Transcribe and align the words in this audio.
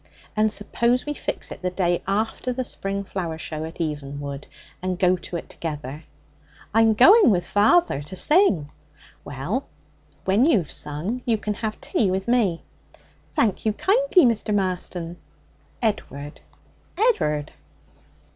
'And 0.35 0.51
suppose 0.51 1.05
we 1.05 1.13
fix 1.13 1.51
it 1.51 1.61
the 1.61 1.69
day 1.69 2.01
after 2.07 2.51
the 2.51 2.63
spring 2.63 3.03
flower 3.03 3.37
show 3.37 3.63
at 3.65 3.79
Evenwood, 3.79 4.47
and 4.81 4.97
go 4.97 5.15
to 5.15 5.35
it 5.35 5.47
together?' 5.47 6.05
'I'm 6.73 6.95
going 6.95 7.29
with 7.29 7.45
father 7.45 8.01
to 8.01 8.15
sing.' 8.15 8.71
'Well, 9.23 9.67
when 10.25 10.43
you've 10.47 10.71
sung, 10.71 11.21
you 11.23 11.37
can 11.37 11.53
have 11.53 11.79
tea 11.79 12.09
with 12.09 12.27
me.' 12.27 12.63
'Thank 13.35 13.63
you 13.63 13.73
kindly, 13.73 14.25
Mr. 14.25 14.55
Marston.' 14.55 15.17
'Edward.' 15.83 16.41
'Ed'ard.' 16.97 17.51